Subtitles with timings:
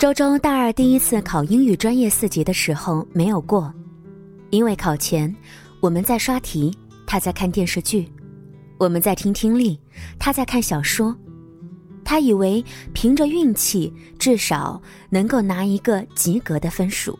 [0.00, 3.70] 周周大二第一次考英语专业四级的时候没有过，
[4.48, 5.30] 因为考前
[5.78, 6.74] 我们在刷题，
[7.06, 8.06] 他在看电视剧；
[8.78, 9.78] 我们在听听力，
[10.18, 11.14] 他在看小说。
[12.02, 14.80] 他以为凭着运气至少
[15.10, 17.18] 能够拿一个及格的分数，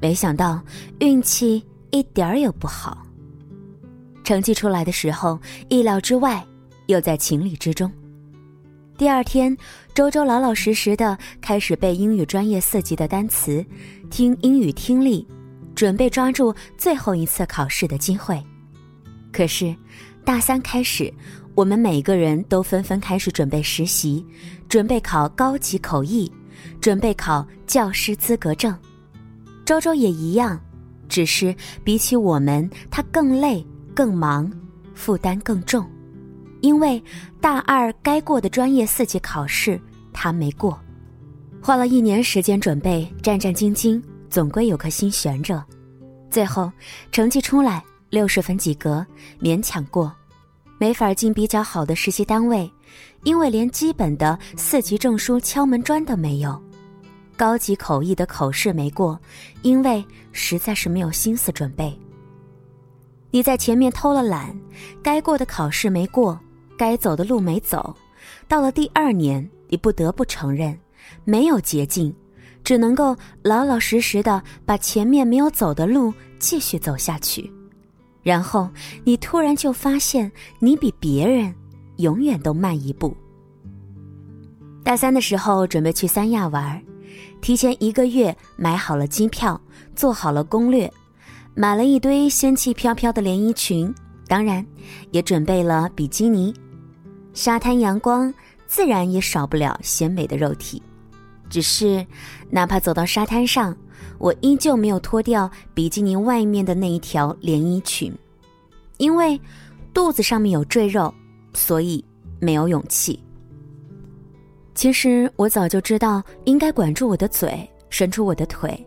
[0.00, 0.62] 没想到
[1.00, 3.06] 运气一点儿也不好。
[4.24, 6.42] 成绩出来的时候，意料之外，
[6.86, 7.92] 又在情理之中。
[8.98, 9.56] 第二天，
[9.94, 13.64] 周周老老实实的开始背英语专业四级的单词，
[14.10, 15.24] 听英语听力，
[15.72, 18.42] 准备抓住最后一次考试的机会。
[19.32, 19.72] 可是，
[20.24, 21.14] 大三开始，
[21.54, 24.26] 我们每个人都纷纷开始准备实习，
[24.68, 26.28] 准备考高级口译，
[26.80, 28.76] 准备考教师资格证。
[29.64, 30.60] 周周也一样，
[31.08, 31.54] 只是
[31.84, 34.50] 比起我们，他更累、更忙，
[34.92, 35.88] 负担更重。
[36.60, 37.02] 因为
[37.40, 39.80] 大二该过的专业四级考试
[40.12, 40.78] 他没过，
[41.62, 45.62] 花了一年时间准备，战战兢兢，总归有颗心悬着。
[46.30, 46.70] 最后
[47.12, 49.06] 成绩出来，六十分及格，
[49.40, 50.12] 勉强过，
[50.78, 52.70] 没法进比较好的实习单位，
[53.22, 56.60] 因为连基本的四级证书敲门砖都没有。
[57.36, 59.18] 高级口译的口试没过，
[59.62, 61.96] 因为实在是没有心思准备。
[63.30, 64.58] 你在前面偷了懒，
[65.02, 66.38] 该过的考试没过。
[66.78, 67.94] 该走的路没走，
[68.46, 70.78] 到了第二年，你不得不承认，
[71.24, 72.14] 没有捷径，
[72.64, 77.52] 只能够老老实实的把前面没有走的路继续走下去。
[78.22, 78.68] 然后
[79.04, 81.52] 你突然就发现，你比别人
[81.96, 83.14] 永远都慢一步。
[84.84, 86.82] 大三的时候准备去三亚玩，
[87.40, 89.60] 提前一个月买好了机票，
[89.94, 90.90] 做好了攻略，
[91.54, 93.92] 买了一堆仙气飘飘的连衣裙，
[94.26, 94.64] 当然
[95.10, 96.54] 也准备了比基尼。
[97.38, 98.34] 沙滩阳光
[98.66, 100.82] 自然也少不了鲜美的肉体，
[101.48, 102.04] 只是
[102.50, 103.74] 哪怕走到沙滩上，
[104.18, 108.12] 我依旧没有脱掉比基尼外面的那一条连衣裙，
[108.96, 109.40] 因为
[109.94, 111.14] 肚子上面有赘肉，
[111.54, 112.04] 所以
[112.40, 113.22] 没有勇气。
[114.74, 118.84] 其实我早就知道应该管住我的嘴，伸出我的腿，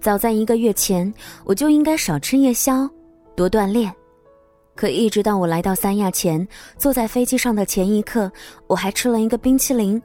[0.00, 1.14] 早在一个月前
[1.44, 2.90] 我就应该少吃夜宵，
[3.36, 3.94] 多锻炼。
[4.76, 8.30] 可一直到我来到三亚前，坐在飞机上的前一刻，
[8.68, 10.00] 我还吃了一个冰淇淋，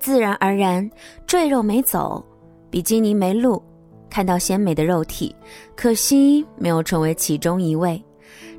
[0.00, 0.90] 自然而然，
[1.26, 2.24] 赘肉没走，
[2.70, 3.62] 比基尼没露，
[4.08, 5.36] 看到鲜美的肉体，
[5.76, 8.02] 可惜没有成为其中一位，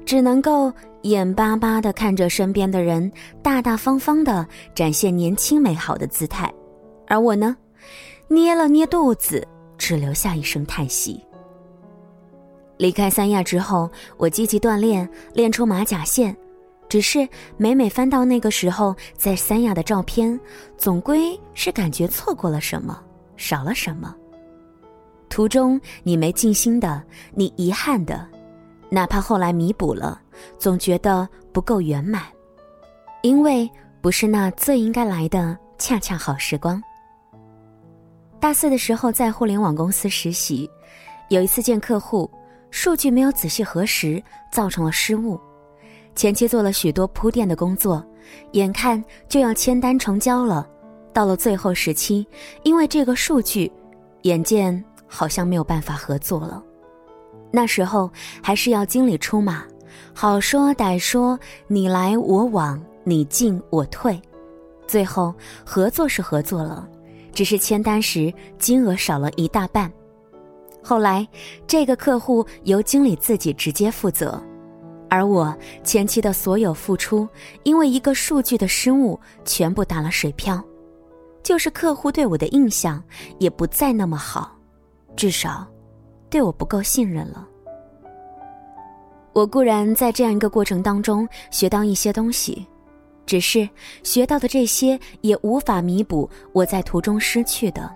[0.06, 0.72] 只能够
[1.02, 3.12] 眼巴巴的看着身边的人
[3.42, 6.54] 大大方方的展现年轻美好的姿态，
[7.08, 7.58] 而我呢，
[8.28, 9.46] 捏了捏肚子，
[9.80, 11.20] 只留下一声叹息。
[12.78, 16.36] 离开三亚之后，我积极锻炼，练出马甲线。
[16.90, 20.40] 只是每每翻到那个时候在三亚的照片，
[20.78, 23.02] 总归是感觉错过了什么，
[23.36, 24.16] 少了什么。
[25.28, 27.02] 途中你没尽心的，
[27.34, 28.28] 你遗憾的，
[28.90, 30.22] 哪怕后来弥补了，
[30.60, 32.22] 总觉得不够圆满，
[33.24, 33.68] 因为
[34.00, 36.80] 不是那最应该来的恰恰好时光。
[38.40, 40.70] 大四的时候在互联网公司实习，
[41.30, 42.30] 有一次见客户。
[42.74, 45.40] 数据没有仔细核实，造成了失误。
[46.16, 48.04] 前期做了许多铺垫的工作，
[48.54, 50.68] 眼看就要签单成交了，
[51.14, 52.26] 到了最后时期，
[52.64, 53.72] 因为这个数据，
[54.24, 56.64] 眼见好像没有办法合作了。
[57.52, 58.10] 那时候
[58.42, 59.64] 还是要经理出马，
[60.12, 64.20] 好说歹说，你来我往，你进我退，
[64.88, 65.32] 最后
[65.64, 66.90] 合作是合作了，
[67.34, 69.94] 只是签单时金额少了一大半。
[70.84, 71.26] 后来，
[71.66, 74.42] 这个客户由经理自己直接负责，
[75.10, 77.28] 而我前期的所有付出，
[77.64, 80.62] 因为一个数据的失误，全部打了水漂。
[81.42, 83.04] 就是客户对我的印象
[83.38, 84.52] 也不再那么好，
[85.16, 85.66] 至少，
[86.30, 87.48] 对我不够信任了。
[89.34, 92.66] 我固然在这样一个过程当中学到一些东西，
[93.26, 93.68] 只是
[94.04, 97.90] 学到的这些也无法弥补我在途中失去的。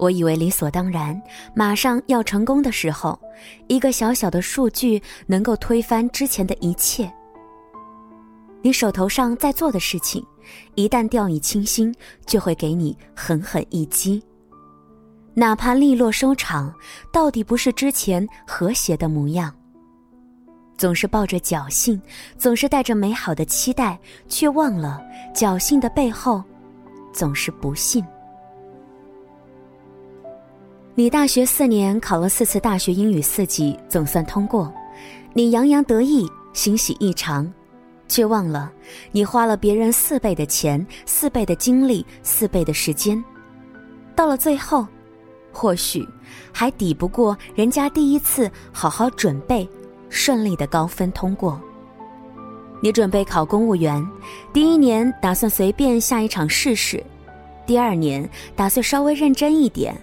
[0.00, 1.20] 我以为理所当然，
[1.54, 3.20] 马上要成功的时候，
[3.68, 7.12] 一个小小的数据能够推翻之前的一切。
[8.62, 10.24] 你手头上在做的事情，
[10.74, 11.94] 一旦掉以轻心，
[12.24, 14.22] 就会给你狠狠一击。
[15.34, 16.74] 哪怕利落收场，
[17.12, 19.54] 到底不是之前和谐的模样。
[20.78, 22.00] 总是抱着侥幸，
[22.38, 23.98] 总是带着美好的期待，
[24.28, 24.98] 却忘了
[25.34, 26.42] 侥幸的背后，
[27.12, 28.02] 总是不幸。
[30.96, 34.72] 你大学四年考了四次大学英语四级，总算通过，
[35.32, 37.50] 你洋洋得意，欣喜异常，
[38.08, 38.70] 却忘了
[39.12, 43.22] 你花了别人四倍的钱、四倍的精力、四倍的时间，
[44.16, 44.84] 到了最后，
[45.52, 46.06] 或许
[46.52, 49.66] 还抵不过人家第一次好好准备，
[50.08, 51.58] 顺利的高分通过。
[52.82, 54.04] 你准备考公务员，
[54.52, 57.02] 第一年打算随便下一场试试，
[57.64, 59.94] 第二年打算稍微认真一点，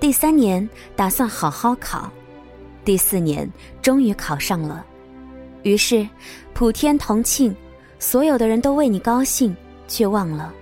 [0.00, 2.10] 第三年打算好好考，
[2.84, 3.50] 第四年
[3.80, 4.84] 终于考上了，
[5.62, 6.06] 于是
[6.52, 7.54] 普天同庆，
[7.98, 9.56] 所有的人都为你高兴，
[9.88, 10.52] 却忘了，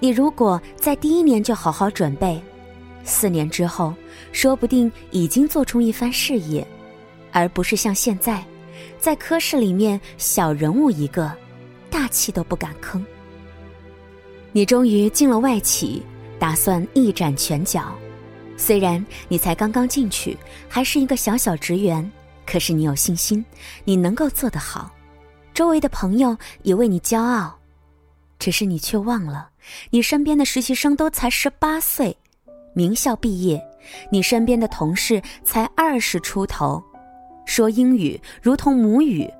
[0.00, 2.42] 你如果在第一年就好好准备，
[3.04, 3.94] 四年之后
[4.32, 6.66] 说不定已经做出一番事业，
[7.30, 8.42] 而不是像现在。
[8.98, 11.30] 在科室里面，小人物一个，
[11.90, 13.00] 大气都不敢吭。
[14.50, 16.02] 你终于进了外企，
[16.38, 17.94] 打算一展拳脚。
[18.56, 20.36] 虽然你才刚刚进去，
[20.68, 22.10] 还是一个小小职员，
[22.46, 23.44] 可是你有信心，
[23.84, 24.90] 你能够做得好。
[25.52, 27.56] 周围的朋友也为你骄傲，
[28.38, 29.48] 只是你却忘了，
[29.90, 32.16] 你身边的实习生都才十八岁，
[32.74, 33.62] 名校毕业，
[34.10, 36.82] 你身边的同事才二十出头。
[37.46, 39.30] 说英语如同母语，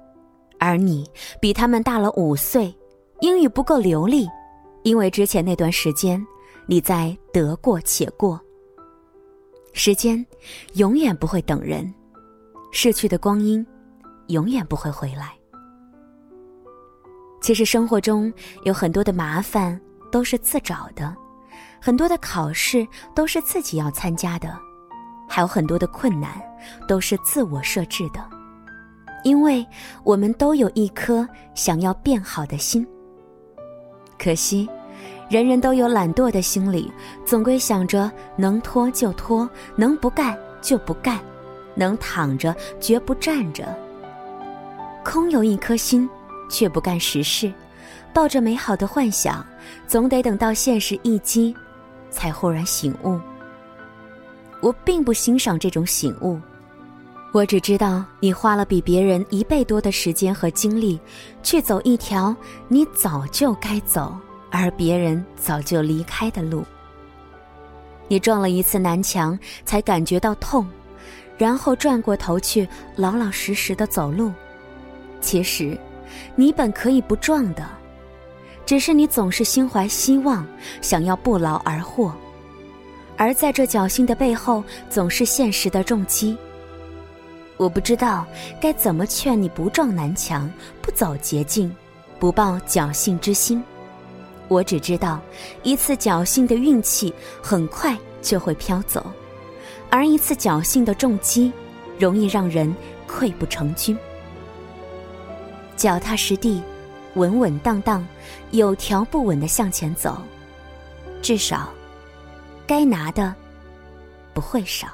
[0.58, 1.08] 而你
[1.40, 2.72] 比他们大了五岁，
[3.20, 4.28] 英语不够流利，
[4.82, 6.24] 因为之前那段时间
[6.66, 8.38] 你在得过且过。
[9.76, 10.24] 时间
[10.74, 11.92] 永远不会等人，
[12.70, 13.66] 逝去的光阴
[14.28, 15.32] 永远不会回来。
[17.42, 18.32] 其实生活中
[18.62, 19.78] 有很多的麻烦
[20.12, 21.14] 都是自找的，
[21.82, 22.86] 很多的考试
[23.16, 24.56] 都是自己要参加的。
[25.28, 26.40] 还有很多的困难，
[26.86, 28.24] 都是自我设置的，
[29.24, 29.66] 因为
[30.04, 32.86] 我们都有一颗想要变好的心。
[34.16, 34.68] 可惜，
[35.34, 36.88] 人人都有懒惰的心理，
[37.24, 41.18] 总归想着能拖就拖，能不干就不干，
[41.74, 43.66] 能躺着绝不站着。
[45.04, 46.08] 空有一颗心，
[46.48, 47.52] 却不干实事，
[48.12, 49.44] 抱着美好的幻想，
[49.88, 51.52] 总得等到现实一击，
[52.10, 53.18] 才忽然醒悟。
[54.60, 56.38] 我并不欣赏这种醒悟，
[57.32, 60.96] 我只知道你花了比别人一倍多的时间和精力，
[61.42, 62.32] 去走一条
[62.68, 64.16] 你早就该走，
[64.56, 66.64] 而别人早就离开的路。
[68.06, 70.64] 你撞了一次南墙才感觉到痛，
[71.36, 74.32] 然后转过头去老老实实的走路。
[75.20, 75.76] 其实，
[76.36, 77.68] 你本可以不撞的，
[78.64, 80.46] 只是你总是心怀希望，
[80.80, 82.14] 想要不劳而获。
[83.16, 86.36] 而在这侥幸的背后，总是现实的重击。
[87.56, 88.24] 我不知道
[88.60, 90.48] 该怎么劝你不撞南墙，
[90.80, 91.74] 不走捷径，
[92.20, 93.62] 不抱侥幸之心。
[94.48, 95.20] 我只知道，
[95.62, 97.12] 一次侥幸的运气
[97.42, 99.04] 很快就会飘走，
[99.90, 101.52] 而一次侥幸的重击，
[101.98, 102.74] 容易让人
[103.08, 103.96] 溃不成军。
[105.76, 106.62] 脚踏实地，
[107.14, 108.06] 稳稳当当，
[108.50, 110.20] 有条不紊的向前走，
[111.22, 111.68] 至少。
[112.66, 113.34] 该拿的
[114.32, 114.88] 不会少。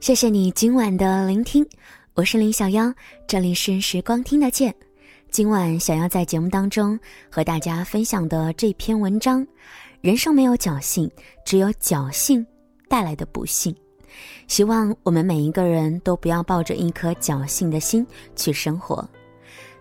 [0.00, 1.66] 谢谢你今晚的聆听，
[2.14, 2.90] 我是林小妖，
[3.26, 4.74] 这里是时光听得见。
[5.30, 6.98] 今晚想要在节目当中
[7.30, 9.46] 和大家分享的这篇文章：
[10.00, 11.08] 人生没有侥幸，
[11.44, 12.44] 只有侥幸
[12.88, 13.74] 带来的不幸。
[14.48, 18.04] 希望我们每一个人都不要抱着一颗侥幸的心
[18.34, 19.08] 去生活。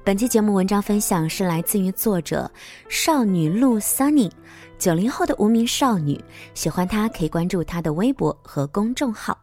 [0.03, 2.49] 本期节目文章分享是来自于作者
[2.87, 4.31] 少女路 Sunny。
[4.77, 9.35] 九零后的无名少女，喜欢她可以关注她的微博和公众号。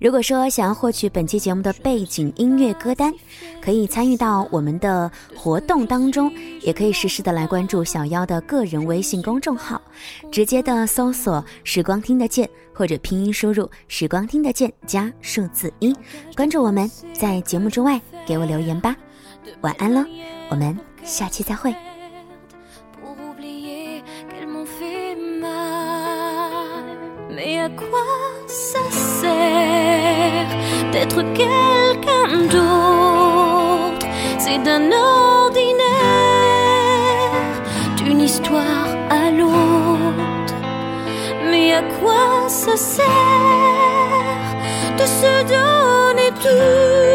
[0.00, 3.12] 如果说想要获取本期节目的背景音乐歌单，
[3.60, 9.80] 可以参与到我们的活动当中，也可以实时的来关注小妖的个人微信公众号，
[10.32, 15.94] 直接的搜索“时光听得见”或者拼音输入“时光听得见”加数字一，
[16.34, 18.96] 关注我们，在节目之外给我留言吧。
[19.60, 20.04] 晚安喽，
[20.50, 21.74] 我们下期再会。
[27.60, 28.06] À quoi
[28.46, 30.48] ça sert
[30.92, 34.06] d'être quelqu'un d'autre?
[34.38, 35.84] C'est d'un ordinaire,
[37.98, 40.54] d'une histoire à l'autre.
[41.50, 43.06] Mais à quoi ça sert
[44.98, 47.09] de se donner tout,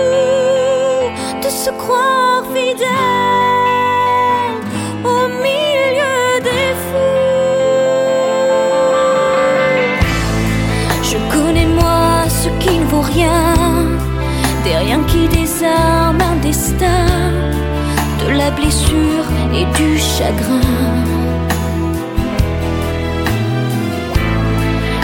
[18.19, 20.62] de la blessure et du chagrin.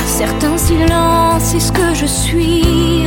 [0.06, 3.06] Certains silences, c'est ce que je suis.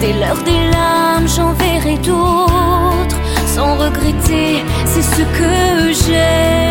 [0.00, 3.18] Dès l'heure des larmes, j'en verrai d'autres.
[3.46, 6.61] Sans regretter, c'est ce que j'ai.